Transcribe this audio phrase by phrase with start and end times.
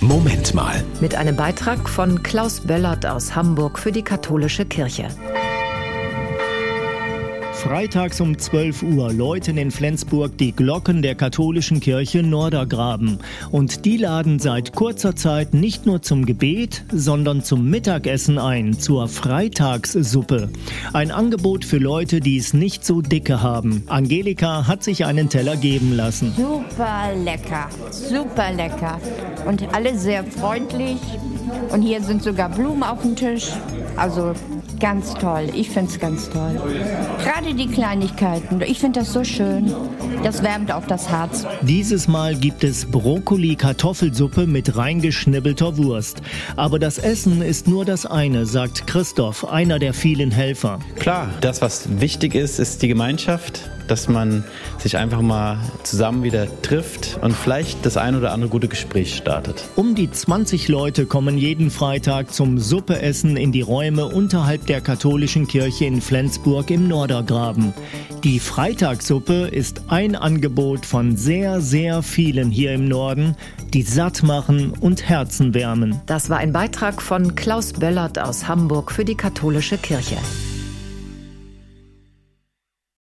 [0.00, 0.84] Moment mal.
[1.00, 5.08] Mit einem Beitrag von Klaus Böllert aus Hamburg für die katholische Kirche.
[7.58, 13.18] Freitags um 12 Uhr läuten in Flensburg die Glocken der katholischen Kirche Nordergraben.
[13.50, 19.08] Und die laden seit kurzer Zeit nicht nur zum Gebet, sondern zum Mittagessen ein, zur
[19.08, 20.50] Freitagssuppe.
[20.92, 23.82] Ein Angebot für Leute, die es nicht so dicke haben.
[23.88, 26.32] Angelika hat sich einen Teller geben lassen.
[26.36, 29.00] Super lecker, super lecker.
[29.46, 30.98] Und alle sehr freundlich.
[31.72, 33.48] Und hier sind sogar Blumen auf dem Tisch.
[33.96, 34.34] Also
[34.78, 35.48] ganz toll.
[35.54, 36.60] Ich finde es ganz toll.
[37.22, 38.60] Gerade die Kleinigkeiten.
[38.60, 39.72] Ich finde das so schön.
[40.22, 41.46] Das wärmt auf das Herz.
[41.62, 46.22] Dieses Mal gibt es Brokkoli-Kartoffelsuppe mit reingeschnibbelter Wurst.
[46.56, 50.78] Aber das Essen ist nur das eine, sagt Christoph, einer der vielen Helfer.
[50.96, 54.44] Klar, das, was wichtig ist, ist die Gemeinschaft dass man
[54.78, 59.64] sich einfach mal zusammen wieder trifft und vielleicht das ein oder andere gute Gespräch startet.
[59.76, 65.46] Um die 20 Leute kommen jeden Freitag zum Suppeessen in die Räume unterhalb der katholischen
[65.46, 67.72] Kirche in Flensburg im Nordergraben.
[68.24, 73.36] Die Freitagssuppe ist ein Angebot von sehr, sehr vielen hier im Norden,
[73.72, 76.00] die satt machen und Herzen wärmen.
[76.06, 80.16] Das war ein Beitrag von Klaus Böllert aus Hamburg für die katholische Kirche.